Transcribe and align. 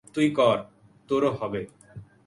তুই 0.13 0.27
কর, 0.31 0.57
তোরও 1.09 1.31
হবে। 1.31 1.61